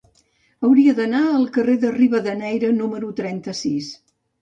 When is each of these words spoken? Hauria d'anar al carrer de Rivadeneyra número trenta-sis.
Hauria 0.67 0.95
d'anar 0.99 1.19
al 1.35 1.45
carrer 1.59 1.77
de 1.85 1.93
Rivadeneyra 1.99 2.75
número 2.83 3.15
trenta-sis. 3.25 3.97